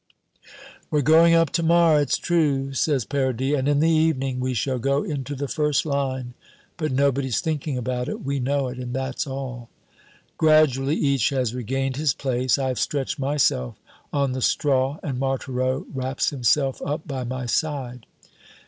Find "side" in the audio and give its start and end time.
17.45-18.07